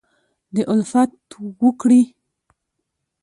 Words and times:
دالفت 0.55 1.11
وکړي 1.63 2.01